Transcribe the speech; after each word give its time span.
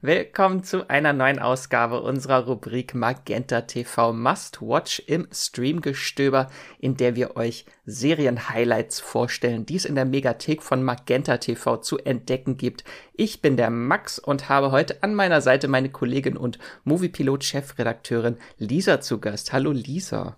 Willkommen 0.00 0.62
zu 0.62 0.88
einer 0.88 1.12
neuen 1.12 1.40
Ausgabe 1.40 2.00
unserer 2.02 2.44
Rubrik 2.44 2.94
Magenta 2.94 3.62
TV 3.62 4.12
Must 4.12 4.62
Watch 4.62 5.02
im 5.08 5.26
Streamgestöber, 5.32 6.46
in 6.78 6.96
der 6.96 7.16
wir 7.16 7.34
euch 7.34 7.66
Serien-Highlights 7.84 9.00
vorstellen, 9.00 9.66
die 9.66 9.74
es 9.74 9.84
in 9.84 9.96
der 9.96 10.04
Megathek 10.04 10.62
von 10.62 10.84
Magenta 10.84 11.38
TV 11.38 11.78
zu 11.78 11.98
entdecken 11.98 12.56
gibt. 12.56 12.84
Ich 13.12 13.42
bin 13.42 13.56
der 13.56 13.70
Max 13.70 14.20
und 14.20 14.48
habe 14.48 14.70
heute 14.70 15.02
an 15.02 15.16
meiner 15.16 15.40
Seite 15.40 15.66
meine 15.66 15.90
Kollegin 15.90 16.36
und 16.36 16.60
Moviepilot-Chefredakteurin 16.84 18.36
Lisa 18.56 19.00
zu 19.00 19.18
Gast. 19.18 19.52
Hallo 19.52 19.72
Lisa. 19.72 20.36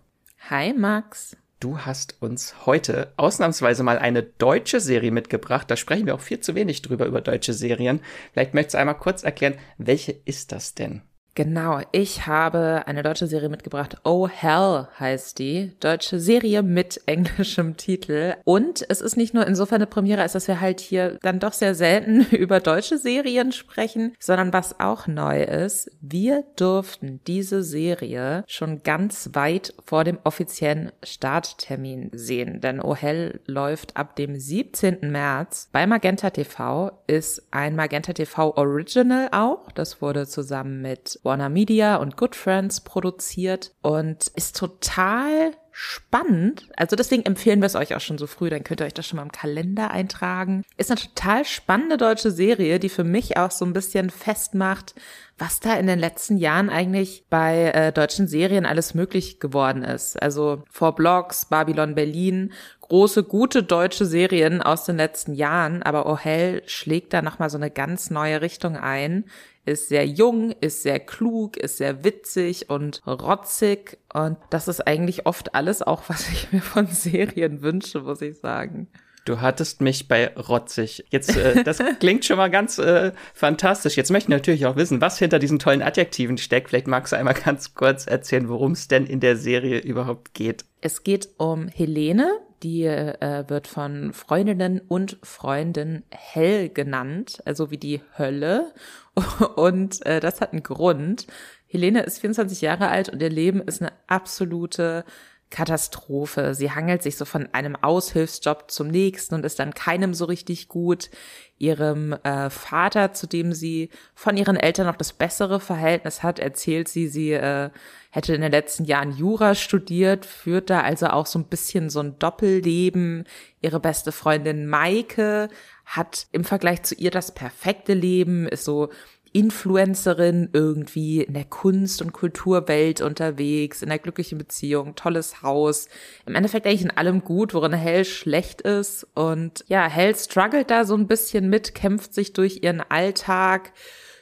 Hi 0.49 0.73
Max. 0.73 1.37
Du 1.61 1.81
hast 1.81 2.17
uns 2.23 2.65
heute 2.65 3.13
ausnahmsweise 3.19 3.83
mal 3.83 3.99
eine 3.99 4.23
deutsche 4.23 4.81
Serie 4.81 5.11
mitgebracht. 5.11 5.71
Da 5.71 5.77
sprechen 5.77 6.07
wir 6.07 6.15
auch 6.15 6.21
viel 6.21 6.41
zu 6.41 6.55
wenig 6.55 6.81
drüber, 6.81 7.05
über 7.05 7.21
deutsche 7.21 7.53
Serien. 7.53 8.01
Vielleicht 8.33 8.55
möchtest 8.55 8.75
du 8.75 8.79
einmal 8.79 8.97
kurz 8.97 9.25
erklären, 9.25 9.59
welche 9.77 10.13
ist 10.25 10.53
das 10.53 10.75
denn? 10.75 11.03
Genau, 11.35 11.81
ich 11.93 12.27
habe 12.27 12.83
eine 12.87 13.03
deutsche 13.03 13.27
Serie 13.27 13.49
mitgebracht. 13.49 13.99
Oh 14.05 14.27
Hell 14.29 14.89
heißt 14.99 15.39
die. 15.39 15.73
Deutsche 15.81 16.19
Serie 16.19 16.63
mit 16.63 17.01
englischem 17.07 17.77
Titel. 17.77 18.35
Und 18.45 18.85
es 18.89 19.01
ist 19.01 19.17
nicht 19.17 19.33
nur 19.33 19.47
insofern 19.47 19.77
eine 19.77 19.87
Premiere, 19.87 20.23
als 20.23 20.33
dass 20.33 20.49
wir 20.49 20.61
halt 20.61 20.81
hier 20.81 21.19
dann 21.23 21.39
doch 21.39 21.53
sehr 21.53 21.75
selten 21.75 22.21
über 22.35 22.61
deutsche 22.61 22.99
Serien 22.99 23.53
sprechen, 23.53 24.15
sondern 24.19 24.53
was 24.53 24.81
auch 24.81 25.07
neu 25.07 25.43
ist, 25.43 25.91
wir 26.01 26.45
durften 26.57 27.21
diese 27.27 27.63
Serie 27.63 28.45
schon 28.49 28.83
ganz 28.83 29.31
weit 29.33 29.73
vor 29.85 30.05
dem 30.05 30.19
offiziellen 30.25 30.91
Starttermin 31.03 32.11
sehen. 32.13 32.61
Denn 32.61 32.81
Oh 32.81 32.97
Hell 32.97 33.41
läuft 33.47 33.97
ab 33.97 34.17
dem 34.17 34.39
17. 34.39 35.11
März 35.11 35.69
bei 35.73 35.87
Magenta 35.87 36.31
TV, 36.31 36.91
ist 37.07 37.47
ein 37.53 37.77
Magenta 37.77 38.13
TV 38.13 38.57
Original 38.57 39.29
auch. 39.33 39.71
Das 39.73 40.03
wurde 40.03 40.27
zusammen 40.27 40.83
mit 40.83 41.20
Warner 41.23 41.49
Media 41.49 41.97
und 41.97 42.17
Good 42.17 42.35
Friends 42.35 42.81
produziert 42.81 43.73
und 43.83 44.29
ist 44.35 44.57
total 44.57 45.53
spannend. 45.73 46.69
Also 46.77 46.97
deswegen 46.97 47.25
empfehlen 47.25 47.61
wir 47.61 47.67
es 47.67 47.75
euch 47.75 47.95
auch 47.95 48.01
schon 48.01 48.19
so 48.19 48.27
früh, 48.27 48.51
dann 48.51 48.65
könnt 48.65 48.81
ihr 48.81 48.87
euch 48.87 48.95
das 48.95 49.07
schon 49.07 49.17
mal 49.17 49.23
im 49.23 49.33
Kalender 49.33 49.91
eintragen. 49.91 50.63
Ist 50.77 50.91
eine 50.91 51.01
total 51.01 51.45
spannende 51.45 51.97
deutsche 51.97 52.31
Serie, 52.31 52.79
die 52.79 52.89
für 52.89 53.05
mich 53.05 53.37
auch 53.37 53.51
so 53.51 53.65
ein 53.65 53.73
bisschen 53.73 54.11
festmacht, 54.11 54.95
was 55.39 55.61
da 55.61 55.75
in 55.75 55.87
den 55.87 55.99
letzten 55.99 56.37
Jahren 56.37 56.69
eigentlich 56.69 57.25
bei 57.31 57.71
äh, 57.71 57.93
deutschen 57.93 58.29
Serien 58.29 58.67
alles 58.67 58.95
möglich 58.95 59.41
geworden 59.41 59.83
ist. 59.83 60.21
Also 60.21 60.65
Four 60.71 60.95
Blocks, 60.95 61.47
Babylon 61.47 61.95
Berlin, 61.95 62.53
große, 62.83 63.23
gute 63.25 63.63
deutsche 63.63 64.05
Serien 64.05 64.61
aus 64.61 64.85
den 64.85 64.97
letzten 64.97 65.33
Jahren, 65.33 65.83
aber 65.83 66.07
Oh 66.07 66.19
Hell 66.19 66.63
schlägt 66.67 67.15
da 67.15 67.23
nochmal 67.23 67.49
so 67.49 67.57
eine 67.57 67.71
ganz 67.71 68.11
neue 68.11 68.43
Richtung 68.43 68.77
ein, 68.77 69.25
ist 69.65 69.89
sehr 69.89 70.07
jung, 70.07 70.53
ist 70.61 70.83
sehr 70.83 71.01
klug, 71.01 71.57
ist 71.57 71.79
sehr 71.79 72.05
witzig 72.05 72.71
und 72.71 73.03
rotzig. 73.07 73.99
Und 74.13 74.37
das 74.51 74.69
ist 74.69 74.87
eigentlich 74.87 75.27
oft 75.27 75.55
alles 75.55 75.83
auch, 75.83 76.03
was 76.09 76.29
ich 76.31 76.53
mir 76.53 76.63
von 76.63 76.87
Serien 76.91 77.63
wünsche, 77.63 78.01
muss 78.01 78.23
ich 78.23 78.39
sagen. 78.39 78.89
Du 79.27 79.41
hattest 79.41 79.81
mich 79.81 80.09
bei 80.09 80.35
rotzig. 80.35 81.05
Jetzt, 81.11 81.37
äh, 81.37 81.63
das 81.63 81.79
klingt 82.01 82.25
schon 82.25 82.39
mal 82.39 82.51
ganz 82.51 82.79
äh, 82.79 83.13
fantastisch. 83.35 83.97
Jetzt 83.97 84.11
möchte 84.11 84.27
ich 84.27 84.37
natürlich 84.37 84.67
auch 84.67 84.77
wissen, 84.77 85.01
was 85.01 85.19
hinter 85.19 85.39
diesen 85.39 85.59
tollen 85.59 85.83
Adjektiven 85.83 86.39
steckt. 86.39 86.71
Vielleicht 86.71 86.87
magst 86.87 87.13
du 87.13 87.17
einmal 87.17 87.35
ganz 87.35 87.75
kurz 87.75 88.07
erzählen, 88.07 88.49
worum 88.49 88.73
es 88.73 88.89
denn 88.89 89.07
in 89.07 89.21
der 89.21 89.37
Serie 89.37 89.79
überhaupt 89.79 90.35
geht. 90.35 90.65
Es 90.81 91.05
geht 91.05 91.29
um 91.37 91.69
Helene, 91.69 92.41
die 92.63 92.85
äh, 92.85 93.45
wird 93.49 93.67
von 93.67 94.13
Freundinnen 94.13 94.81
und 94.81 95.19
Freunden 95.23 96.05
hell 96.11 96.69
genannt, 96.69 97.41
also 97.45 97.71
wie 97.71 97.79
die 97.79 98.03
Hölle. 98.19 98.73
Und 99.57 100.05
äh, 100.07 100.21
das 100.21 100.41
hat 100.41 100.53
einen 100.53 100.63
Grund. 100.63 101.27
Helene 101.67 102.03
ist 102.03 102.21
24 102.21 102.61
Jahre 102.61 102.89
alt 102.89 103.09
und 103.11 103.23
ihr 103.23 103.31
Leben 103.31 103.61
ist 103.61 103.81
eine 103.81 103.93
absolute 104.09 105.05
Katastrophe. 105.51 106.55
Sie 106.55 106.71
hangelt 106.71 107.03
sich 107.03 107.17
so 107.17 107.25
von 107.25 107.49
einem 107.53 107.77
Aushilfsjob 107.77 108.71
zum 108.71 108.89
nächsten 108.89 109.35
und 109.35 109.45
ist 109.45 109.59
dann 109.59 109.75
keinem 109.75 110.15
so 110.15 110.25
richtig 110.25 110.69
gut. 110.69 111.11
Ihrem 111.59 112.13
äh, 112.23 112.49
Vater, 112.49 113.13
zu 113.13 113.27
dem 113.27 113.53
sie 113.53 113.91
von 114.15 114.37
ihren 114.37 114.57
Eltern 114.57 114.87
noch 114.87 114.97
das 114.97 115.13
bessere 115.13 115.61
Verhältnis 115.61 116.23
hat, 116.23 116.39
erzählt 116.39 116.89
sie, 116.89 117.09
sie 117.09 117.33
äh, 117.33 117.71
hätte 118.11 118.35
in 118.35 118.41
den 118.41 118.53
letzten 118.53 118.85
Jahren 118.85 119.13
Jura 119.13 119.55
studiert, 119.55 120.25
führt 120.25 120.71
da 120.71 120.81
also 120.81 121.09
auch 121.09 121.27
so 121.27 121.39
ein 121.39 121.45
bisschen 121.45 121.91
so 121.91 122.01
ein 122.01 122.19
Doppelleben. 122.19 123.25
Ihre 123.61 123.81
beste 123.81 124.13
Freundin 124.13 124.67
Maike 124.67 125.49
hat 125.85 126.29
im 126.33 126.45
Vergleich 126.45 126.85
zu 126.85 126.95
ihr 126.95 127.11
das 127.11 127.33
perfekte 127.33 127.93
Leben, 127.93 128.47
ist 128.47 128.65
so 128.65 128.91
Influencerin 129.33 130.51
irgendwie 130.53 131.23
in 131.23 131.35
der 131.35 131.45
Kunst- 131.45 132.03
und 132.03 132.13
Kulturwelt 132.13 133.01
unterwegs, 133.01 133.83
in 133.83 133.89
der 133.89 133.99
glücklichen 133.99 134.39
Beziehung, 134.39 134.97
tolles 134.97 135.43
Haus. 135.43 135.89
Im 136.27 136.35
Endeffekt 136.35 136.67
eigentlich 136.67 136.83
in 136.83 136.91
allem 136.91 137.23
gut, 137.23 137.55
worin 137.55 137.73
Hell 137.73 138.05
schlecht 138.05 138.61
ist. 138.63 139.07
Und 139.15 139.65
ja, 139.69 139.89
Hell 139.89 140.17
struggelt 140.17 140.71
da 140.71 140.85
so 140.85 140.97
ein 140.97 141.07
bisschen 141.07 141.49
mit, 141.49 141.75
kämpft 141.75 142.13
sich 142.13 142.33
durch 142.33 142.63
ihren 142.63 142.81
Alltag, 142.81 143.73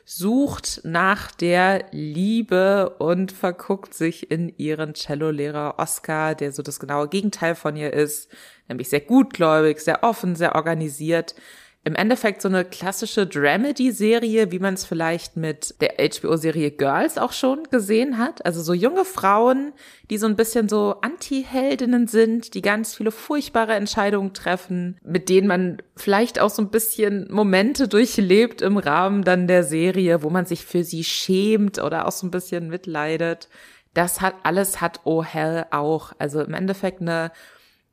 sucht 0.04 0.82
nach 0.84 1.30
der 1.30 1.86
Liebe 1.90 2.96
und 2.98 3.32
verguckt 3.32 3.94
sich 3.94 4.30
in 4.30 4.52
ihren 4.56 4.94
Cellolehrer 4.94 5.74
Oscar, 5.78 6.34
der 6.34 6.52
so 6.52 6.62
das 6.62 6.80
genaue 6.80 7.08
Gegenteil 7.08 7.54
von 7.54 7.76
ihr 7.76 7.92
ist, 7.92 8.30
nämlich 8.68 8.88
sehr 8.88 9.00
gutgläubig, 9.00 9.80
sehr 9.80 10.02
offen, 10.04 10.34
sehr 10.34 10.54
organisiert 10.54 11.34
im 11.84 11.94
Endeffekt 11.94 12.42
so 12.42 12.48
eine 12.48 12.64
klassische 12.64 13.26
Dramedy-Serie, 13.26 14.50
wie 14.50 14.58
man 14.58 14.74
es 14.74 14.84
vielleicht 14.84 15.36
mit 15.36 15.74
der 15.80 15.94
HBO-Serie 15.98 16.70
Girls 16.72 17.16
auch 17.16 17.32
schon 17.32 17.62
gesehen 17.70 18.18
hat. 18.18 18.44
Also 18.44 18.62
so 18.62 18.74
junge 18.74 19.04
Frauen, 19.04 19.72
die 20.10 20.18
so 20.18 20.26
ein 20.26 20.36
bisschen 20.36 20.68
so 20.68 20.96
Anti-Heldinnen 21.00 22.06
sind, 22.06 22.52
die 22.54 22.62
ganz 22.62 22.94
viele 22.94 23.10
furchtbare 23.10 23.74
Entscheidungen 23.74 24.34
treffen, 24.34 24.98
mit 25.02 25.28
denen 25.28 25.46
man 25.46 25.82
vielleicht 25.96 26.40
auch 26.40 26.50
so 26.50 26.60
ein 26.60 26.70
bisschen 26.70 27.26
Momente 27.30 27.88
durchlebt 27.88 28.60
im 28.60 28.76
Rahmen 28.76 29.22
dann 29.22 29.46
der 29.46 29.64
Serie, 29.64 30.22
wo 30.22 30.30
man 30.30 30.46
sich 30.46 30.66
für 30.66 30.84
sie 30.84 31.04
schämt 31.04 31.78
oder 31.78 32.06
auch 32.06 32.12
so 32.12 32.26
ein 32.26 32.30
bisschen 32.30 32.68
mitleidet. 32.68 33.48
Das 33.94 34.20
hat 34.20 34.34
alles 34.42 34.80
hat 34.80 35.00
Oh 35.04 35.22
Hell 35.22 35.64
auch. 35.70 36.12
Also 36.18 36.42
im 36.42 36.54
Endeffekt 36.54 37.00
eine 37.00 37.32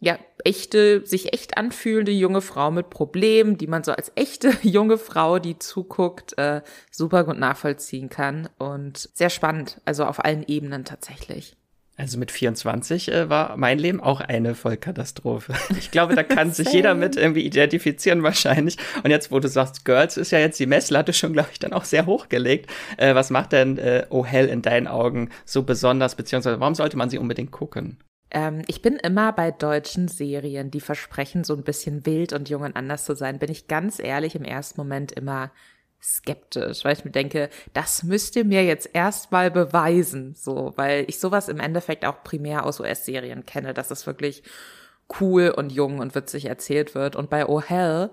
ja, 0.05 0.19
echte, 0.43 1.05
sich 1.05 1.33
echt 1.33 1.57
anfühlende 1.57 2.11
junge 2.11 2.41
Frau 2.41 2.69
mit 2.69 2.91
Problemen, 2.91 3.57
die 3.57 3.65
man 3.65 3.83
so 3.83 3.91
als 3.91 4.11
echte 4.13 4.53
junge 4.61 4.99
Frau, 4.99 5.39
die 5.39 5.57
zuguckt, 5.57 6.37
äh, 6.37 6.61
super 6.91 7.23
gut 7.23 7.39
nachvollziehen 7.39 8.09
kann. 8.09 8.47
Und 8.59 9.09
sehr 9.13 9.31
spannend, 9.31 9.81
also 9.83 10.05
auf 10.05 10.23
allen 10.23 10.43
Ebenen 10.47 10.85
tatsächlich. 10.85 11.57
Also 11.97 12.19
mit 12.19 12.29
24 12.29 13.11
äh, 13.11 13.29
war 13.29 13.57
mein 13.57 13.79
Leben 13.79 13.99
auch 13.99 14.21
eine 14.21 14.53
Vollkatastrophe. 14.53 15.53
Ich 15.79 15.89
glaube, 15.89 16.13
da 16.13 16.23
kann 16.23 16.51
sich 16.51 16.71
jeder 16.71 16.93
mit 16.93 17.15
irgendwie 17.15 17.45
identifizieren 17.45 18.21
wahrscheinlich. 18.21 18.77
Und 19.03 19.09
jetzt, 19.09 19.31
wo 19.31 19.39
du 19.39 19.47
sagst, 19.47 19.85
Girls 19.85 20.17
ist 20.17 20.31
ja 20.31 20.39
jetzt 20.39 20.59
die 20.59 20.67
Messlatte 20.67 21.13
schon, 21.13 21.33
glaube 21.33 21.49
ich, 21.51 21.59
dann 21.59 21.73
auch 21.73 21.85
sehr 21.85 22.05
hochgelegt. 22.05 22.69
Äh, 22.97 23.15
was 23.15 23.31
macht 23.31 23.53
denn 23.53 23.79
äh, 23.79 24.05
Oh 24.09 24.23
Hell 24.25 24.49
in 24.49 24.61
deinen 24.61 24.87
Augen 24.87 25.29
so 25.45 25.63
besonders, 25.63 26.15
beziehungsweise 26.15 26.59
warum 26.59 26.75
sollte 26.75 26.97
man 26.97 27.09
sie 27.09 27.17
unbedingt 27.17 27.51
gucken? 27.51 27.97
Ähm, 28.31 28.63
ich 28.67 28.81
bin 28.81 28.95
immer 28.97 29.31
bei 29.33 29.51
deutschen 29.51 30.07
Serien, 30.07 30.71
die 30.71 30.81
versprechen, 30.81 31.43
so 31.43 31.53
ein 31.55 31.63
bisschen 31.63 32.05
wild 32.05 32.33
und 32.33 32.49
jung 32.49 32.63
und 32.63 32.75
anders 32.75 33.05
zu 33.05 33.15
sein, 33.15 33.39
bin 33.39 33.51
ich 33.51 33.67
ganz 33.67 33.99
ehrlich 33.99 34.35
im 34.35 34.43
ersten 34.43 34.79
Moment 34.79 35.11
immer 35.11 35.51
skeptisch, 36.01 36.85
weil 36.85 36.93
ich 36.93 37.03
mir 37.03 37.11
denke, 37.11 37.49
das 37.73 38.03
müsst 38.03 38.35
ihr 38.35 38.45
mir 38.45 38.63
jetzt 38.63 38.89
erstmal 38.93 39.49
beweisen, 39.49 40.35
so, 40.35 40.73
weil 40.75 41.05
ich 41.07 41.19
sowas 41.19 41.49
im 41.49 41.59
Endeffekt 41.59 42.05
auch 42.05 42.23
primär 42.23 42.65
aus 42.65 42.79
US-Serien 42.79 43.45
kenne, 43.45 43.73
dass 43.73 43.89
es 43.89 44.05
wirklich 44.05 44.43
cool 45.19 45.49
und 45.49 45.71
jung 45.71 45.99
und 45.99 46.13
witzig 46.15 46.45
erzählt 46.45 46.95
wird. 46.95 47.15
Und 47.15 47.29
bei 47.29 47.47
Oh 47.47 47.61
Hell 47.61 48.11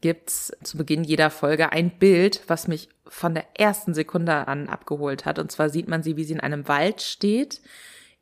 gibt's 0.00 0.52
zu 0.62 0.76
Beginn 0.76 1.02
jeder 1.02 1.30
Folge 1.30 1.72
ein 1.72 1.98
Bild, 1.98 2.42
was 2.46 2.68
mich 2.68 2.88
von 3.06 3.34
der 3.34 3.46
ersten 3.54 3.94
Sekunde 3.94 4.46
an 4.46 4.68
abgeholt 4.68 5.24
hat. 5.24 5.38
Und 5.38 5.50
zwar 5.50 5.70
sieht 5.70 5.88
man 5.88 6.02
sie, 6.02 6.16
wie 6.16 6.24
sie 6.24 6.34
in 6.34 6.40
einem 6.40 6.68
Wald 6.68 7.02
steht, 7.02 7.60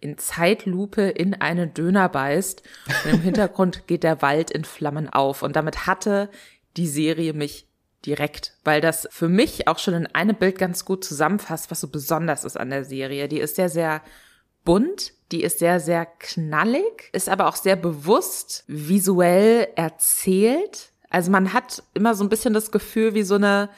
in 0.00 0.18
Zeitlupe 0.18 1.02
in 1.02 1.34
einen 1.34 1.74
Döner 1.74 2.08
beißt 2.08 2.62
und 3.04 3.12
im 3.12 3.20
Hintergrund 3.20 3.82
geht 3.86 4.02
der 4.02 4.22
Wald 4.22 4.50
in 4.50 4.64
Flammen 4.64 5.08
auf. 5.08 5.42
Und 5.42 5.56
damit 5.56 5.86
hatte 5.86 6.30
die 6.76 6.86
Serie 6.86 7.32
mich 7.32 7.66
direkt, 8.04 8.54
weil 8.64 8.80
das 8.80 9.08
für 9.10 9.28
mich 9.28 9.68
auch 9.68 9.78
schon 9.78 9.94
in 9.94 10.06
einem 10.06 10.36
Bild 10.36 10.58
ganz 10.58 10.84
gut 10.84 11.04
zusammenfasst, 11.04 11.70
was 11.70 11.80
so 11.80 11.88
besonders 11.88 12.44
ist 12.44 12.56
an 12.56 12.70
der 12.70 12.84
Serie. 12.84 13.28
Die 13.28 13.40
ist 13.40 13.56
sehr, 13.56 13.68
sehr 13.68 14.02
bunt, 14.64 15.12
die 15.32 15.42
ist 15.42 15.58
sehr, 15.58 15.80
sehr 15.80 16.06
knallig, 16.06 17.08
ist 17.12 17.28
aber 17.28 17.48
auch 17.48 17.56
sehr 17.56 17.76
bewusst 17.76 18.64
visuell 18.66 19.68
erzählt. 19.74 20.90
Also 21.10 21.30
man 21.30 21.52
hat 21.52 21.82
immer 21.94 22.14
so 22.14 22.24
ein 22.24 22.28
bisschen 22.28 22.54
das 22.54 22.70
Gefühl, 22.70 23.14
wie 23.14 23.22
so 23.22 23.36
eine 23.36 23.70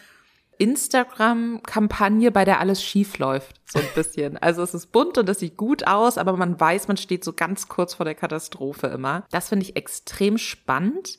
Instagram-Kampagne, 0.58 2.30
bei 2.30 2.44
der 2.44 2.60
alles 2.60 2.82
schief 2.82 3.18
läuft, 3.18 3.60
so 3.70 3.78
ein 3.78 3.88
bisschen. 3.94 4.36
Also 4.36 4.62
es 4.62 4.74
ist 4.74 4.92
bunt 4.92 5.16
und 5.18 5.28
es 5.28 5.38
sieht 5.38 5.56
gut 5.56 5.86
aus, 5.86 6.18
aber 6.18 6.36
man 6.36 6.58
weiß, 6.58 6.88
man 6.88 6.96
steht 6.96 7.24
so 7.24 7.32
ganz 7.32 7.68
kurz 7.68 7.94
vor 7.94 8.04
der 8.04 8.14
Katastrophe 8.14 8.88
immer. 8.88 9.24
Das 9.30 9.48
finde 9.48 9.64
ich 9.64 9.76
extrem 9.76 10.36
spannend, 10.38 11.18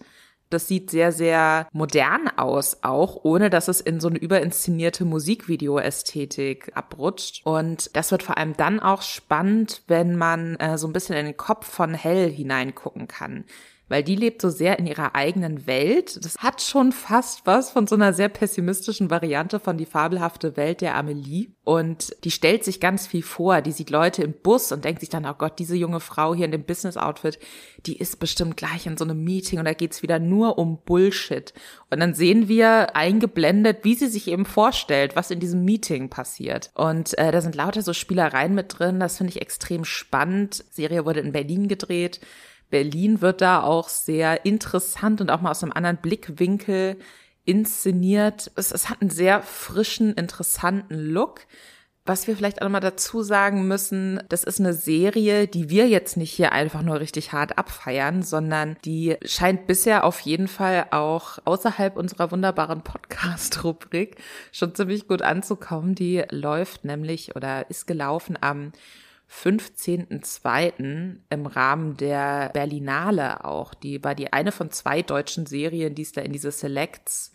Das 0.51 0.67
sieht 0.67 0.89
sehr, 0.89 1.11
sehr 1.11 1.67
modern 1.71 2.27
aus, 2.35 2.79
auch 2.81 3.23
ohne 3.23 3.51
dass 3.51 3.67
es 3.67 3.81
in 3.81 3.99
so 3.99 4.07
eine 4.07 4.17
überinszenierte 4.17 5.05
Musikvideo-Ästhetik 5.05 6.71
abrutscht. 6.73 7.45
Und 7.45 7.95
das 7.95 8.11
wird 8.11 8.23
vor 8.23 8.37
allem 8.37 8.57
dann 8.57 8.79
auch 8.79 9.03
spannend, 9.03 9.83
wenn 9.87 10.17
man 10.17 10.55
äh, 10.55 10.79
so 10.79 10.87
ein 10.87 10.93
bisschen 10.93 11.15
in 11.15 11.27
den 11.27 11.37
Kopf 11.37 11.67
von 11.69 11.93
Hell 11.93 12.31
hineingucken 12.31 13.07
kann 13.07 13.45
weil 13.89 14.03
die 14.03 14.15
lebt 14.15 14.41
so 14.41 14.49
sehr 14.49 14.79
in 14.79 14.87
ihrer 14.87 15.15
eigenen 15.15 15.67
Welt. 15.67 16.23
Das 16.23 16.37
hat 16.37 16.61
schon 16.61 16.91
fast 16.91 17.45
was 17.45 17.71
von 17.71 17.87
so 17.87 17.95
einer 17.95 18.13
sehr 18.13 18.29
pessimistischen 18.29 19.09
Variante 19.09 19.59
von 19.59 19.77
die 19.77 19.85
fabelhafte 19.85 20.55
Welt 20.55 20.81
der 20.81 20.95
Amelie. 20.95 21.49
Und 21.63 22.15
die 22.23 22.31
stellt 22.31 22.63
sich 22.63 22.79
ganz 22.79 23.07
viel 23.07 23.23
vor. 23.23 23.61
Die 23.61 23.71
sieht 23.71 23.89
Leute 23.89 24.23
im 24.23 24.33
Bus 24.33 24.71
und 24.71 24.85
denkt 24.85 25.01
sich 25.01 25.09
dann, 25.09 25.25
oh 25.25 25.33
Gott, 25.37 25.59
diese 25.59 25.75
junge 25.75 25.99
Frau 25.99 26.33
hier 26.33 26.45
in 26.45 26.51
dem 26.51 26.63
Business-Outfit, 26.63 27.39
die 27.85 27.97
ist 27.97 28.19
bestimmt 28.19 28.57
gleich 28.57 28.85
in 28.85 28.97
so 28.97 29.03
einem 29.03 29.23
Meeting 29.23 29.59
und 29.59 29.65
da 29.65 29.73
geht's 29.73 30.01
wieder 30.01 30.19
nur 30.19 30.57
um 30.57 30.79
Bullshit. 30.83 31.53
Und 31.89 31.99
dann 31.99 32.13
sehen 32.13 32.47
wir 32.47 32.95
eingeblendet, 32.95 33.79
wie 33.83 33.95
sie 33.95 34.07
sich 34.07 34.27
eben 34.27 34.45
vorstellt, 34.45 35.15
was 35.15 35.31
in 35.31 35.39
diesem 35.39 35.65
Meeting 35.65 36.09
passiert. 36.09 36.71
Und 36.75 37.17
äh, 37.17 37.31
da 37.31 37.41
sind 37.41 37.55
lauter 37.55 37.81
so 37.81 37.93
Spielereien 37.93 38.53
mit 38.53 38.77
drin. 38.77 38.99
Das 38.99 39.17
finde 39.17 39.33
ich 39.33 39.41
extrem 39.41 39.85
spannend. 39.85 40.63
Die 40.71 40.81
Serie 40.81 41.05
wurde 41.05 41.21
in 41.21 41.31
Berlin 41.31 41.67
gedreht. 41.67 42.19
Berlin 42.69 43.21
wird 43.21 43.41
da 43.41 43.63
auch 43.63 43.89
sehr 43.89 44.45
interessant 44.45 45.21
und 45.21 45.31
auch 45.31 45.41
mal 45.41 45.51
aus 45.51 45.63
einem 45.63 45.71
anderen 45.71 45.97
Blickwinkel 45.97 46.97
inszeniert. 47.45 48.51
Es, 48.55 48.71
es 48.71 48.89
hat 48.89 49.01
einen 49.01 49.09
sehr 49.09 49.41
frischen, 49.41 50.13
interessanten 50.13 50.95
Look. 50.95 51.41
Was 52.05 52.25
wir 52.25 52.35
vielleicht 52.35 52.63
auch 52.63 52.69
mal 52.69 52.79
dazu 52.79 53.21
sagen 53.21 53.67
müssen, 53.67 54.19
das 54.29 54.43
ist 54.43 54.59
eine 54.59 54.73
Serie, 54.73 55.47
die 55.47 55.69
wir 55.69 55.87
jetzt 55.87 56.17
nicht 56.17 56.31
hier 56.31 56.53
einfach 56.53 56.81
nur 56.81 56.99
richtig 56.99 57.33
hart 57.33 57.59
abfeiern, 57.59 58.23
sondern 58.23 58.77
die 58.83 59.17
scheint 59.25 59.67
bisher 59.67 60.03
auf 60.05 60.19
jeden 60.21 60.47
Fall 60.47 60.87
auch 60.89 61.37
außerhalb 61.45 61.95
unserer 61.97 62.31
wunderbaren 62.31 62.81
Podcast-Rubrik 62.81 64.15
schon 64.51 64.73
ziemlich 64.73 65.07
gut 65.07 65.21
anzukommen. 65.21 65.93
Die 65.93 66.23
läuft 66.31 66.83
nämlich 66.83 67.35
oder 67.35 67.69
ist 67.69 67.85
gelaufen 67.85 68.39
am 68.41 68.71
15.02. 69.31 71.17
im 71.29 71.45
Rahmen 71.45 71.97
der 71.97 72.49
Berlinale 72.49 73.45
auch. 73.45 73.73
Die 73.73 74.03
war 74.03 74.15
die 74.15 74.33
eine 74.33 74.51
von 74.51 74.71
zwei 74.71 75.01
deutschen 75.01 75.45
Serien, 75.45 75.95
die 75.95 76.01
es 76.01 76.11
da 76.11 76.21
in 76.21 76.31
diese 76.33 76.51
Selects 76.51 77.31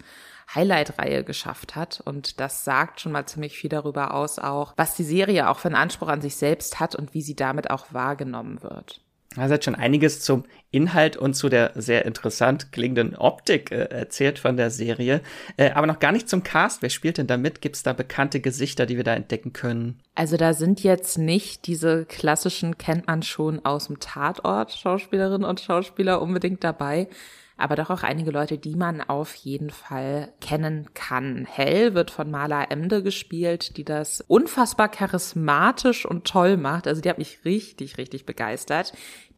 Highlight-Reihe 0.53 1.25
geschafft 1.25 1.77
hat. 1.77 2.03
Und 2.05 2.41
das 2.41 2.65
sagt 2.65 3.01
schon 3.01 3.13
mal 3.13 3.27
ziemlich 3.27 3.57
viel 3.57 3.71
darüber 3.71 4.15
aus, 4.15 4.39
auch 4.39 4.75
was 4.77 4.95
die 4.97 5.05
Serie 5.05 5.49
auch 5.49 5.59
für 5.59 5.69
einen 5.69 5.77
Anspruch 5.77 6.09
an 6.09 6.21
sich 6.21 6.37
selbst 6.37 6.81
hat 6.81 6.95
und 6.95 7.15
wie 7.15 7.23
sie 7.23 7.37
damit 7.37 7.71
auch 7.71 7.87
wahrgenommen 7.93 8.63
wird. 8.63 9.04
Er 9.37 9.49
hat 9.49 9.65
schon 9.65 9.75
einiges 9.75 10.21
zum 10.21 10.45
Inhalt 10.71 11.17
und 11.17 11.35
zu 11.35 11.49
der 11.49 11.73
sehr 11.75 12.05
interessant 12.05 12.73
klingenden 12.73 13.17
Optik 13.17 13.71
äh, 13.71 13.85
erzählt 13.85 14.39
von 14.39 14.57
der 14.57 14.71
Serie, 14.71 15.21
äh, 15.57 15.71
aber 15.71 15.87
noch 15.87 15.99
gar 15.99 16.13
nicht 16.13 16.29
zum 16.29 16.43
Cast. 16.43 16.83
Wer 16.83 16.91
spielt 16.91 17.19
denn 17.19 17.27
da 17.27 17.37
mit? 17.37 17.61
Gibt 17.61 17.77
es 17.77 17.83
da 17.83 17.93
bekannte 17.93 18.41
Gesichter, 18.41 18.87
die 18.87 18.97
wir 18.97 19.05
da 19.05 19.15
entdecken 19.15 19.53
können? 19.53 20.01
Also 20.15 20.37
da 20.37 20.53
sind 20.53 20.83
jetzt 20.83 21.19
nicht 21.19 21.67
diese 21.67 22.05
klassischen, 22.07 22.79
kennt 22.79 23.07
man 23.07 23.23
schon 23.23 23.65
aus 23.65 23.87
dem 23.87 24.01
Tatort, 24.01 24.73
Schauspielerinnen 24.73 25.49
und 25.49 25.61
Schauspieler 25.61 26.21
unbedingt 26.21 26.65
dabei 26.65 27.09
aber 27.57 27.77
doch 27.77 27.91
auch 27.91 28.03
einige 28.03 28.31
Leute, 28.31 28.59
die 28.59 28.75
man 28.75 29.01
auf 29.01 29.35
jeden 29.35 29.71
Fall 29.71 30.33
kennen 30.41 30.89
kann. 30.95 31.47
Hell 31.49 31.95
wird 31.95 32.11
von 32.11 32.31
Marla 32.31 32.65
Emde 32.65 33.03
gespielt, 33.03 33.77
die 33.77 33.85
das 33.85 34.21
unfassbar 34.23 34.89
charismatisch 34.89 36.05
und 36.05 36.27
toll 36.27 36.57
macht. 36.57 36.89
Also 36.89 37.01
die 37.01 37.09
hat 37.09 37.19
mich 37.19 37.45
richtig, 37.45 37.97
richtig 37.99 38.27
begeistert. 38.27 38.93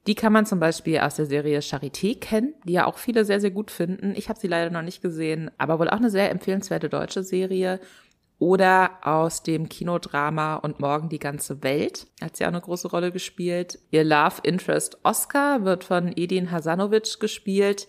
Die 0.06 0.14
kann 0.14 0.32
man 0.32 0.46
zum 0.46 0.60
Beispiel 0.60 0.98
aus 1.00 1.16
der 1.16 1.26
Serie 1.26 1.58
Charité 1.58 2.18
kennen, 2.18 2.54
die 2.64 2.74
ja 2.74 2.86
auch 2.86 2.96
viele 2.96 3.24
sehr, 3.24 3.40
sehr 3.40 3.50
gut 3.50 3.70
finden. 3.70 4.14
Ich 4.16 4.28
habe 4.28 4.38
sie 4.38 4.46
leider 4.46 4.70
noch 4.70 4.82
nicht 4.82 5.02
gesehen, 5.02 5.50
aber 5.58 5.78
wohl 5.80 5.88
auch 5.88 5.96
eine 5.96 6.10
sehr 6.10 6.30
empfehlenswerte 6.30 6.88
deutsche 6.88 7.24
Serie. 7.24 7.80
Oder 8.38 8.98
aus 9.02 9.42
dem 9.42 9.68
Kinodrama 9.68 10.56
Und 10.56 10.78
Morgen 10.78 11.08
die 11.08 11.18
ganze 11.18 11.62
Welt 11.62 12.06
hat 12.20 12.36
sie 12.36 12.44
auch 12.44 12.48
eine 12.48 12.60
große 12.60 12.88
Rolle 12.88 13.10
gespielt. 13.10 13.78
Ihr 13.90 14.04
Love 14.04 14.42
Interest 14.42 14.98
Oscar 15.04 15.64
wird 15.64 15.84
von 15.84 16.12
Edin 16.14 16.50
Hasanovic 16.50 17.18
gespielt. 17.18 17.88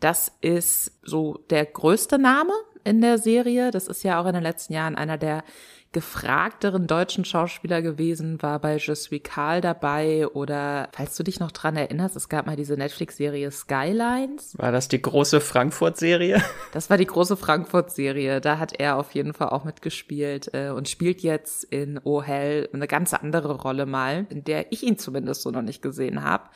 Das 0.00 0.32
ist 0.42 0.92
so 1.02 1.44
der 1.50 1.64
größte 1.64 2.18
Name 2.18 2.52
in 2.88 3.00
der 3.00 3.18
Serie. 3.18 3.70
Das 3.70 3.86
ist 3.86 4.02
ja 4.02 4.20
auch 4.20 4.26
in 4.26 4.32
den 4.32 4.42
letzten 4.42 4.72
Jahren 4.72 4.94
einer 4.96 5.18
der 5.18 5.44
gefragteren 5.92 6.86
deutschen 6.86 7.24
Schauspieler 7.24 7.80
gewesen, 7.80 8.42
war 8.42 8.58
bei 8.58 8.76
Je 8.76 8.94
suis 8.94 9.22
Karl 9.22 9.62
dabei 9.62 10.28
oder 10.28 10.90
falls 10.92 11.16
du 11.16 11.22
dich 11.22 11.40
noch 11.40 11.50
dran 11.50 11.76
erinnerst, 11.76 12.14
es 12.14 12.28
gab 12.28 12.46
mal 12.46 12.56
diese 12.56 12.74
Netflix-Serie 12.74 13.50
Skylines. 13.50 14.54
War 14.58 14.70
das 14.70 14.88
die 14.88 15.00
große 15.00 15.40
Frankfurt-Serie? 15.40 16.42
Das 16.72 16.90
war 16.90 16.98
die 16.98 17.06
große 17.06 17.36
Frankfurt-Serie. 17.36 18.42
Da 18.42 18.58
hat 18.58 18.78
er 18.78 18.96
auf 18.96 19.12
jeden 19.12 19.32
Fall 19.32 19.48
auch 19.48 19.64
mitgespielt 19.64 20.50
äh, 20.52 20.68
und 20.68 20.88
spielt 20.88 21.22
jetzt 21.22 21.64
in 21.64 21.98
Oh 22.04 22.22
Hell 22.22 22.68
eine 22.72 22.86
ganz 22.86 23.14
andere 23.14 23.54
Rolle 23.54 23.86
mal, 23.86 24.26
in 24.28 24.44
der 24.44 24.70
ich 24.70 24.82
ihn 24.82 24.98
zumindest 24.98 25.42
so 25.42 25.50
noch 25.50 25.62
nicht 25.62 25.80
gesehen 25.80 26.22
habe. 26.22 26.50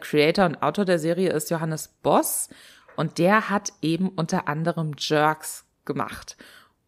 Creator 0.00 0.46
und 0.46 0.62
Autor 0.62 0.84
der 0.84 0.98
Serie 0.98 1.30
ist 1.32 1.50
Johannes 1.50 1.88
Boss 1.88 2.48
und 2.96 3.18
der 3.18 3.50
hat 3.50 3.72
eben 3.82 4.08
unter 4.08 4.48
anderem 4.48 4.92
Jerks 4.98 5.64
gemacht. 5.84 6.36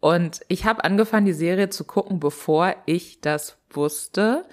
Und 0.01 0.43
ich 0.49 0.67
habe 0.67 0.85
angefangen, 0.85 1.25
die 1.25 1.33
Serie 1.33 1.71
zu 1.71 1.85
gucken, 1.85 2.21
bevor 2.21 2.77
ich 2.85 3.23
das 3.23 3.57
wusste. 3.71 4.45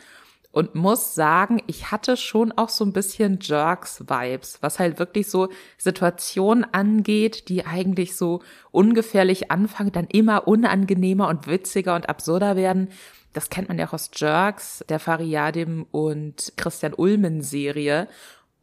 Und 0.53 0.75
muss 0.75 1.15
sagen, 1.15 1.61
ich 1.67 1.91
hatte 1.91 2.17
schon 2.17 2.51
auch 2.51 2.67
so 2.67 2.83
ein 2.83 2.91
bisschen 2.91 3.39
Jerks-Vibes, 3.41 4.57
was 4.61 4.79
halt 4.79 4.99
wirklich 4.99 5.29
so 5.29 5.49
Situationen 5.77 6.65
angeht, 6.73 7.47
die 7.47 7.65
eigentlich 7.65 8.17
so 8.17 8.41
ungefährlich 8.71 9.49
anfangen, 9.49 9.93
dann 9.93 10.07
immer 10.07 10.47
unangenehmer 10.49 11.29
und 11.29 11.47
witziger 11.47 11.95
und 11.95 12.09
absurder 12.09 12.57
werden. 12.57 12.89
Das 13.33 13.49
kennt 13.49 13.69
man 13.69 13.79
ja 13.79 13.87
auch 13.87 13.93
aus 13.93 14.11
Jerks, 14.13 14.83
der 14.89 14.99
Fariadim 14.99 15.85
und 15.91 16.53
Christian 16.57 16.93
Ulmen 16.93 17.41
Serie, 17.41 18.09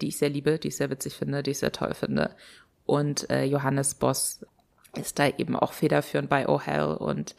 die 0.01 0.09
ich 0.09 0.19
sehr 0.19 0.31
liebe, 0.31 0.59
die 0.59 0.69
ich 0.69 0.77
sehr 0.77 0.91
witzig 0.91 1.15
finde, 1.15 1.43
die 1.43 1.53
ich 1.53 1.59
sehr 1.59 1.73
toll 1.73 1.95
finde. 1.95 2.35
Und 2.89 3.29
äh, 3.29 3.45
Johannes 3.45 3.95
Boss 3.95 4.47
ist 4.97 5.19
da 5.19 5.29
eben 5.29 5.55
auch 5.55 5.75
federführend 5.75 6.31
bei 6.31 6.49
Oh 6.49 6.59
Hell 6.59 6.97
und 6.99 7.37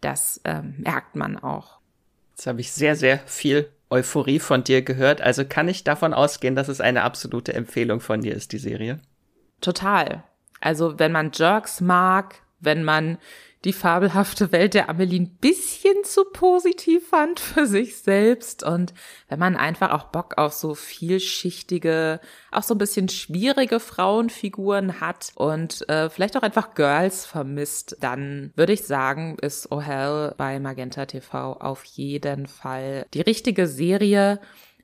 das 0.00 0.40
ähm, 0.44 0.76
merkt 0.78 1.16
man 1.16 1.36
auch. 1.36 1.80
Jetzt 2.30 2.46
habe 2.46 2.60
ich 2.60 2.70
sehr, 2.70 2.94
sehr 2.94 3.18
viel 3.26 3.68
Euphorie 3.90 4.38
von 4.38 4.62
dir 4.62 4.82
gehört. 4.82 5.20
Also 5.20 5.44
kann 5.44 5.66
ich 5.66 5.82
davon 5.82 6.14
ausgehen, 6.14 6.54
dass 6.54 6.68
es 6.68 6.80
eine 6.80 7.02
absolute 7.02 7.52
Empfehlung 7.52 7.98
von 7.98 8.20
dir 8.20 8.36
ist, 8.36 8.52
die 8.52 8.58
Serie? 8.58 9.00
Total. 9.60 10.22
Also 10.60 11.00
wenn 11.00 11.10
man 11.10 11.32
Jerks 11.34 11.80
mag, 11.80 12.36
wenn 12.60 12.84
man 12.84 13.18
die 13.66 13.72
fabelhafte 13.72 14.52
Welt 14.52 14.74
der 14.74 14.88
Amelie 14.88 15.18
ein 15.18 15.28
bisschen 15.40 16.04
zu 16.04 16.24
positiv 16.24 17.08
fand 17.08 17.40
für 17.40 17.66
sich 17.66 17.98
selbst 17.98 18.62
und 18.62 18.94
wenn 19.28 19.40
man 19.40 19.56
einfach 19.56 19.90
auch 19.90 20.04
Bock 20.04 20.38
auf 20.38 20.52
so 20.52 20.76
vielschichtige, 20.76 22.20
auch 22.52 22.62
so 22.62 22.74
ein 22.74 22.78
bisschen 22.78 23.08
schwierige 23.08 23.80
Frauenfiguren 23.80 25.00
hat 25.00 25.32
und 25.34 25.86
äh, 25.88 26.08
vielleicht 26.08 26.36
auch 26.36 26.42
einfach 26.42 26.74
Girls 26.74 27.26
vermisst, 27.26 27.96
dann 28.00 28.52
würde 28.54 28.72
ich 28.72 28.84
sagen, 28.84 29.36
ist 29.42 29.72
Oh 29.72 29.80
Hell 29.80 30.32
bei 30.36 30.60
Magenta 30.60 31.04
TV 31.06 31.54
auf 31.54 31.82
jeden 31.84 32.46
Fall 32.46 33.04
die 33.14 33.20
richtige 33.20 33.66
Serie. 33.66 34.38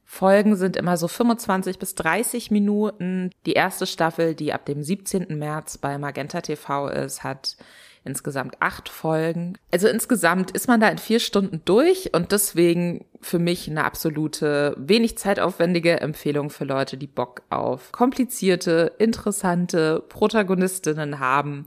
Folgen 0.04 0.56
sind 0.56 0.76
immer 0.76 0.96
so 0.96 1.06
25 1.06 1.78
bis 1.78 1.94
30 1.94 2.50
Minuten. 2.50 3.30
Die 3.46 3.52
erste 3.52 3.86
Staffel, 3.86 4.34
die 4.34 4.52
ab 4.52 4.66
dem 4.66 4.82
17. 4.82 5.38
März 5.38 5.78
bei 5.78 5.96
Magenta 5.98 6.40
TV 6.40 6.88
ist, 6.88 7.22
hat 7.22 7.56
insgesamt 8.04 8.56
acht 8.61 8.88
Folgen. 8.88 9.59
Also 9.71 9.88
insgesamt 9.88 10.50
ist 10.50 10.68
man 10.68 10.80
da 10.80 10.88
in 10.88 10.99
vier 10.99 11.21
Stunden 11.21 11.62
durch 11.64 12.12
und 12.14 12.32
deswegen 12.32 13.04
für 13.21 13.38
mich 13.38 13.71
eine 13.71 13.85
absolute, 13.85 14.75
wenig 14.78 15.18
zeitaufwendige 15.18 16.00
Empfehlung 16.00 16.50
für 16.50 16.64
Leute, 16.64 16.97
die 16.97 17.06
Bock 17.06 17.42
auf 17.50 17.92
komplizierte, 17.92 18.92
interessante 18.99 20.00
Protagonistinnen 20.09 21.21
haben 21.21 21.66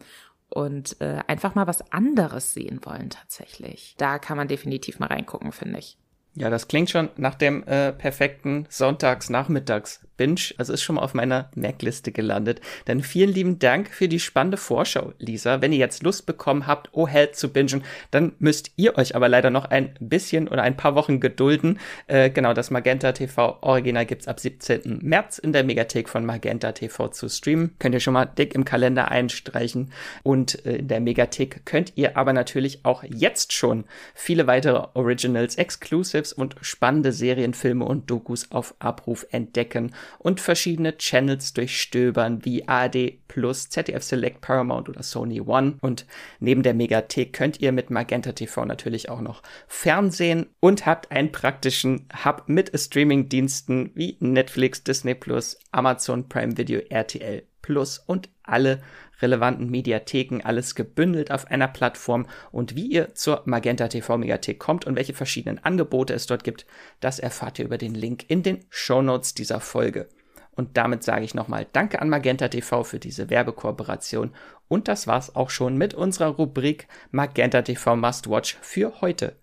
und 0.50 1.00
äh, 1.02 1.20
einfach 1.28 1.56
mal 1.56 1.68
was 1.68 1.92
anderes 1.92 2.54
sehen 2.54 2.80
wollen 2.84 3.10
tatsächlich. 3.10 3.96
Da 3.98 4.20
kann 4.20 4.38
man 4.38 4.48
definitiv 4.48 5.00
mal 5.00 5.08
reingucken, 5.08 5.52
finde 5.52 5.80
ich. 5.80 5.98
Ja, 6.38 6.50
das 6.50 6.68
klingt 6.68 6.90
schon 6.90 7.10
nach 7.16 7.36
dem 7.36 7.64
äh, 7.64 7.94
perfekten 7.94 8.66
Sonntags-Nachmittags 8.70 10.02
Binge, 10.18 10.54
also 10.58 10.74
ist 10.74 10.84
schon 10.84 10.96
mal 10.96 11.02
auf 11.02 11.14
meiner 11.14 11.50
Merkliste 11.56 12.12
gelandet. 12.12 12.62
Dann 12.86 13.02
vielen 13.02 13.34
lieben 13.34 13.60
Dank 13.60 13.90
für 13.90 14.08
die 14.08 14.20
spannende 14.20 14.58
Vorschau, 14.58 15.14
Lisa. 15.20 15.62
Wenn 15.62 15.74
ihr 15.74 15.80
jetzt 15.80 16.04
Lust 16.04 16.26
bekommen 16.26 16.68
habt, 16.68 16.90
Oh 16.94 17.08
Hell 17.08 17.32
zu 17.32 17.52
bingen, 17.52 17.84
dann 18.12 18.34
müsst 18.40 18.72
ihr 18.78 18.98
euch 18.98 19.16
aber 19.16 19.28
leider 19.28 19.50
noch 19.50 19.66
ein 19.66 19.96
bisschen 20.00 20.48
oder 20.48 20.64
ein 20.64 20.78
paar 20.78 20.96
Wochen 20.96 21.20
gedulden. 21.20 21.80
Äh, 22.08 22.30
genau, 22.30 22.54
das 22.54 22.72
Magenta 22.72 23.12
TV 23.12 23.58
Original 23.62 24.06
gibt's 24.06 24.28
ab 24.28 24.40
17. 24.40 25.00
März 25.02 25.38
in 25.38 25.54
der 25.54 25.64
Megathek 25.64 26.08
von 26.10 26.26
Magenta 26.26 26.72
TV 26.72 27.10
zu 27.10 27.30
streamen. 27.30 27.76
Könnt 27.80 27.96
ihr 27.96 28.00
schon 28.00 28.14
mal 28.14 28.26
dick 28.26 28.56
im 28.56 28.66
Kalender 28.66 29.12
einstreichen. 29.12 29.92
Und 30.24 30.66
äh, 30.66 30.78
in 30.78 30.88
der 30.88 31.02
Megathek 31.02 31.66
könnt 31.66 31.94
ihr 31.96 32.18
aber 32.18 32.34
natürlich 32.34 32.86
auch 32.86 33.04
jetzt 33.04 33.54
schon 33.54 33.86
viele 34.14 34.48
weitere 34.48 34.88
Originals, 34.94 35.56
Exclusives 35.56 36.25
Exclusives 36.26 36.34
und 36.34 36.56
spannende 36.62 37.12
Serienfilme 37.12 37.86
und 37.86 38.10
Dokus 38.10 38.52
auf 38.52 38.76
Abruf 38.80 39.26
entdecken 39.32 39.94
und 40.18 40.40
verschiedene 40.40 40.98
Channels 40.98 41.54
durchstöbern 41.54 42.44
wie 42.44 42.68
ARD 42.68 43.20
Plus, 43.28 43.70
ZDF 43.70 44.04
Select, 44.04 44.42
Paramount 44.42 44.90
oder 44.90 45.04
Sony 45.04 45.42
One. 45.42 45.78
Und 45.82 46.06
neben 46.40 46.64
der 46.64 46.74
Megathek 46.74 47.34
könnt 47.34 47.60
ihr 47.60 47.72
mit 47.72 47.90
Magenta 47.90 48.32
TV 48.32 48.66
natürlich 48.66 49.10
auch 49.10 49.22
noch 49.22 49.42
Fernsehen 49.68 50.48
und 50.60 50.86
habt 50.86 51.12
einen 51.12 51.32
praktischen 51.32 52.08
Hub 52.24 52.44
mit 52.48 52.72
Streamingdiensten 52.78 53.92
wie 53.94 54.18
Netflix, 54.20 54.84
Disney 54.84 55.16
Plus, 55.16 55.58
Amazon 55.72 56.28
Prime 56.30 56.58
Video, 56.58 56.80
RTL 56.90 57.44
Plus 57.62 57.98
und 57.98 58.30
alle 58.44 58.82
relevanten 59.22 59.70
Mediatheken, 59.70 60.42
alles 60.44 60.76
gebündelt 60.76 61.32
auf 61.32 61.48
einer 61.48 61.68
Plattform 61.68 62.28
und 62.52 62.76
wie 62.76 62.88
ihr 62.88 63.16
zur 63.16 63.42
Magenta 63.46 63.88
TV 63.88 64.18
Mediathek 64.18 64.60
kommt 64.60 64.86
und 64.86 64.96
welche 64.96 65.14
verschiedenen 65.14 65.64
Angebote 65.64 66.14
es 66.14 66.28
dort 66.28 66.44
gibt, 66.44 66.66
das 67.00 67.20
erfahrt 67.20 67.60
ihr 67.60 67.66
über 67.66 67.78
den 67.78 67.96
Link 67.96 68.26
in 68.30 68.44
den 68.44 68.66
Show 68.70 69.02
Notes 69.02 69.34
dieser 69.34 69.60
Folge. 69.60 70.10
Und 70.56 70.78
damit 70.78 71.04
sage 71.04 71.26
ich 71.26 71.36
nochmal 71.36 71.68
Danke 71.74 72.02
an 72.02 72.10
Magenta 72.10 72.48
TV 72.48 72.84
für 72.84 73.00
diese 73.00 73.30
Werbekooperation. 73.30 74.32
Und 74.68 74.88
das 74.88 75.06
war's 75.06 75.36
auch 75.36 75.50
schon 75.50 75.78
mit 75.78 75.94
unserer 75.94 76.30
Rubrik 76.30 76.88
Magenta 77.12 77.62
TV 77.62 77.96
Must 77.96 78.30
Watch 78.30 78.58
für 78.62 79.02
heute. 79.02 79.36